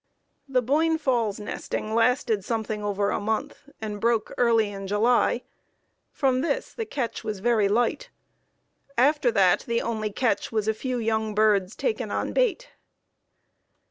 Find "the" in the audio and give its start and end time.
0.49-0.63, 6.73-6.87, 9.67-9.83